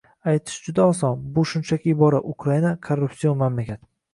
Aytish 0.29 0.55
juda 0.67 0.87
oson, 0.93 1.19
bu 1.35 1.45
shunchaki 1.51 1.91
ibora: 1.93 2.23
Ukraina- 2.33 2.75
korruptsion 2.89 3.39
mamlakat 3.45 3.89